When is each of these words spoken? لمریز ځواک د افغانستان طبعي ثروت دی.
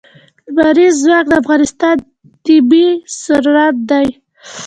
لمریز 0.55 0.95
ځواک 1.03 1.25
د 1.29 1.33
افغانستان 1.41 1.95
طبعي 2.45 2.87
ثروت 3.21 3.75
دی. 3.89 4.07